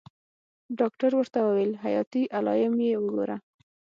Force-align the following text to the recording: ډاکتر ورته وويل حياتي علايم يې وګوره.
ډاکتر 0.79 1.11
ورته 1.19 1.39
وويل 1.41 1.71
حياتي 1.83 2.23
علايم 2.37 2.73
يې 2.85 2.91
وګوره. 2.99 3.37